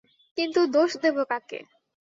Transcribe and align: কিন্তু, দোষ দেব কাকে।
কিন্তু, 0.37 0.59
দোষ 0.67 0.91
দেব 1.01 1.17
কাকে। 1.23 1.59